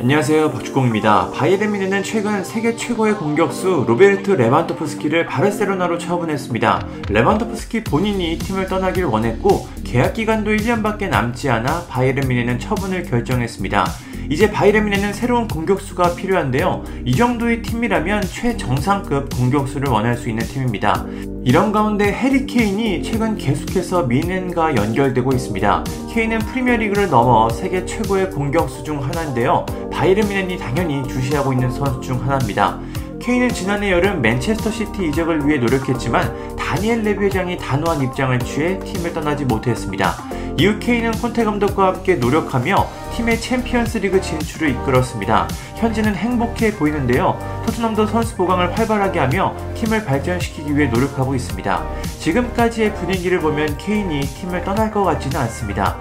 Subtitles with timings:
[0.00, 1.32] 안녕하세요 박주공입니다.
[1.32, 6.86] 바이에른 뮌헨은 최근 세계 최고의 공격수 로베르트 레반도프스키를 바르셀로나로 처분했습니다.
[7.08, 13.86] 레반도프스키 본인이 팀을 떠나길 원했고 계약 기간도 1년밖에 남지 않아 바이에른 뮌헨은 처분을 결정했습니다.
[14.28, 16.84] 이제 바이에른 뮌헨은 새로운 공격수가 필요한데요.
[17.04, 21.06] 이 정도의 팀이라면 최정상급 공격수를 원할 수 있는 팀입니다.
[21.44, 25.84] 이런 가운데 해리 케인이 최근 계속해서 뮌헨과 연결되고 있습니다.
[26.12, 29.64] 케인은 프리미어리그를 넘어 세계 최고의 공격수 중 하나인데요.
[29.90, 32.78] 바이에른 뮌헨이 당연히 주시하고 있는 선수 중 하나입니다.
[33.20, 39.14] 케인은 지난해 여름 맨체스터 시티 이적을 위해 노력했지만 다니엘 레비 회장이 단호한 입장을 취해 팀을
[39.14, 40.14] 떠나지 못했습니다.
[40.80, 45.46] 케인은 콘테 감독과 함께 노력하며 팀의 챔피언스 리그 진출을 이끌었습니다.
[45.76, 47.38] 현재는 행복해 보이는데요.
[47.64, 51.86] 토트넘도 선수 보강을 활발하게 하며 팀을 발전시키기 위해 노력하고 있습니다.
[52.18, 55.96] 지금까지의 분위기를 보면 케인이 팀을 떠날 것 같지는 않습니다.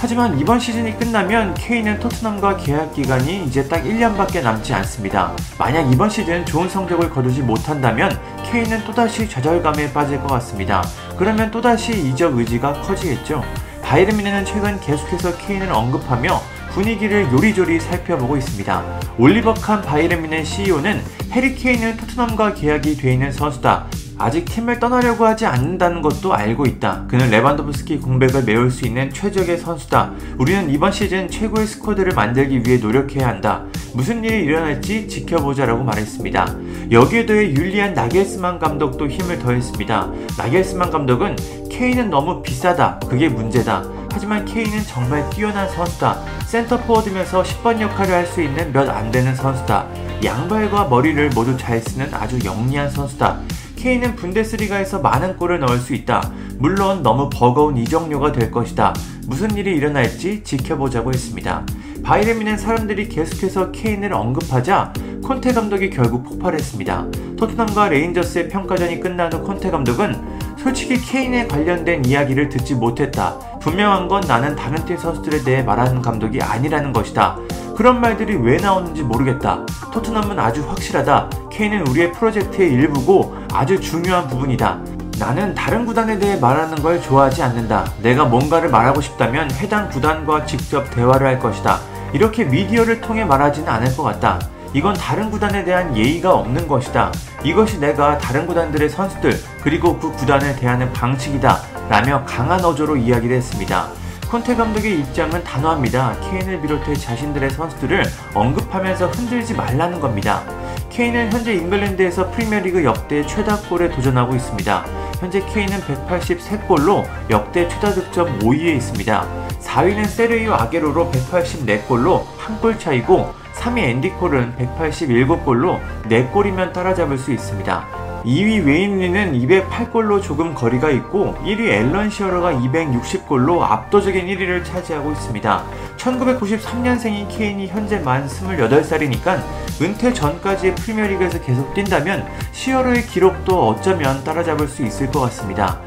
[0.00, 5.32] 하지만 이번 시즌이 끝나면 케인은 토트넘과 계약 기간이 이제 딱 1년밖에 남지 않습니다.
[5.58, 8.18] 만약 이번 시즌 좋은 성적을 거두지 못한다면
[8.50, 10.82] 케인은 또다시 좌절감에 빠질 것 같습니다.
[11.18, 13.44] 그러면 또다시 이적 의지가 커지겠죠.
[13.92, 19.00] 미네는 최근 계속해서 케인을 언급하며 분위기를 요리조리 살펴보고 있습니다.
[19.18, 21.02] 올리버 칸 미넨 CEO는
[21.32, 23.88] 해리 케인은 토트넘과 계약이 돼 있는 선수다.
[24.20, 27.04] 아직 팀을 떠나려고 하지 않는다는 것도 알고 있다.
[27.08, 30.12] 그는 레반도프스키 공백을 메울 수 있는 최적의 선수다.
[30.38, 33.64] 우리는 이번 시즌 최고의 스쿼드를 만들기 위해 노력해야 한다.
[33.94, 36.54] 무슨 일이 일어날지 지켜보자라고 말했습니다.
[36.90, 40.10] 여기에 더해 율리안 나겔스만 감독도 힘을 더했습니다.
[40.36, 41.36] 나겔스만 감독은
[41.70, 42.98] 케인은 너무 비싸다.
[43.08, 43.84] 그게 문제다.
[44.12, 46.18] 하지만 케인은 정말 뛰어난 선수다.
[46.46, 49.86] 센터 포워드면서 10번 역할을 할 수 있는 몇 안 되는 선수다.
[50.22, 53.38] 양발과 머리를 모두 잘 쓰는 아주 영리한 선수다.
[53.80, 56.30] 케인은 분데스리가에서 많은 골을 넣을 수 있다.
[56.58, 58.92] 물론 너무 버거운 이적료가 될 것이다.
[59.26, 61.64] 무슨 일이 일어날지 지켜보자고 했습니다.
[62.02, 64.92] 바이에른 뮌헨 사람들이 계속해서 케인을 언급하자
[65.24, 67.06] 콘테 감독이 결국 폭발했습니다.
[67.38, 73.38] 토트넘과 레인저스의 평가전이 끝난 후 콘테 감독은 솔직히 케인에 관련된 이야기를 듣지 못했다.
[73.60, 77.38] 분명한 건 나는 다른 팀 선수들에 대해 말하는 감독이 아니라는 것이다.
[77.76, 79.64] 그런 말들이 왜 나오는지 모르겠다.
[79.92, 81.30] 토트넘은 아주 확실하다.
[81.50, 84.80] 케인은 우리의 프로젝트의 일부고 아주 중요한 부분이다.
[85.18, 87.86] 나는 다른 구단에 대해 말하는 걸 좋아하지 않는다.
[88.02, 91.78] 내가 뭔가를 말하고 싶다면 해당 구단과 직접 대화를 할 것이다.
[92.12, 94.38] 이렇게 미디어를 통해 말하지는 않을 것 같다.
[94.72, 97.12] 이건 다른 구단에 대한 예의가 없는 것이다.
[97.42, 101.60] 이것이 내가 다른 구단들의 선수들 그리고 그 구단을 대하는 방식이다.
[101.88, 103.88] 라며 강한 어조로 이야기를 했습니다.
[104.30, 106.16] 콘테 감독의 입장은 단호합니다.
[106.20, 110.44] 케인을 비롯해 자신들의 선수들을 언급하면서 흔들지 말라는 겁니다.
[110.88, 114.84] 케인은 현재 잉글랜드에서 프리미어리그 역대 최다 골에 도전하고 있습니다.
[115.18, 119.26] 현재 케인은 183골로 역대 최다 득점 5위에 있습니다.
[119.60, 128.10] 4위는 세르이오 아게로로 184골로 한 골 차이고 3위 앤디콜은 187골로 4골이면 따라잡을 수 있습니다.
[128.24, 135.64] 2위 웨인리는 208골로 조금 거리가 있고 1위 앨런 시어러가 260골로 압도적인 1위를 차지하고 있습니다.
[135.96, 139.40] 1993년생인 케인이 현재 만 28살이니까
[139.80, 145.80] 은퇴 전까지 프리미어리그에서 계속 뛴다면 시어러의 기록도 어쩌면 따라잡을 수 있을 것 같습니다.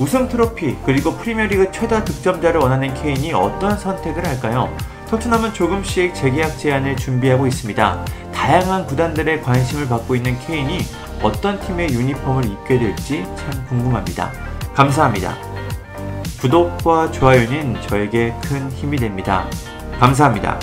[0.00, 4.68] 우승 트로피 그리고 프리미어리그 최다 득점자를 원하는 케인이 어떤 선택을 할까요?
[5.08, 8.04] 토트넘은 조금씩 재계약 제안을 준비하고 있습니다.
[8.34, 10.80] 다양한 구단들의 관심을 받고 있는 케인이
[11.22, 14.32] 어떤 팀의 유니폼을 입게 될지 참 궁금합니다.
[14.74, 15.36] 감사합니다.
[16.40, 19.48] 구독과 좋아요는 저에게 큰 힘이 됩니다.
[19.98, 20.58] 감사합니다.